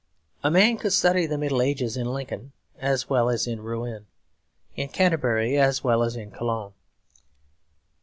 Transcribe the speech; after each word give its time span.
A 0.43 0.49
man 0.49 0.77
could 0.77 0.93
study 0.93 1.27
the 1.27 1.37
Middle 1.37 1.61
Ages 1.61 1.95
in 1.95 2.07
Lincoln 2.07 2.53
as 2.79 3.07
well 3.07 3.29
as 3.29 3.45
in 3.45 3.61
Rouen; 3.61 4.07
in 4.75 4.87
Canterbury 4.89 5.59
as 5.59 5.83
well 5.83 6.01
as 6.01 6.15
in 6.15 6.31
Cologne. 6.31 6.73